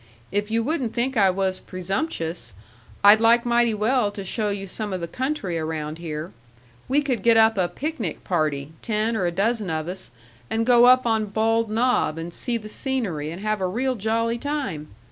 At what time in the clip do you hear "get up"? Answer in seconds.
7.21-7.55